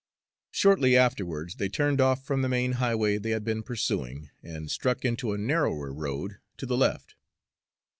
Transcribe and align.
Shortly 0.49 0.97
afterwards 0.97 1.57
they 1.57 1.69
turned 1.69 2.01
off 2.01 2.25
from 2.25 2.41
the 2.41 2.49
main 2.49 2.71
highway 2.81 3.19
they 3.19 3.29
had 3.29 3.43
been 3.43 3.61
pursuing, 3.61 4.31
and 4.41 4.71
struck 4.71 5.05
into 5.05 5.31
a 5.31 5.37
narrower 5.37 5.93
road 5.93 6.39
to 6.57 6.65
the 6.65 6.75
left. 6.75 7.13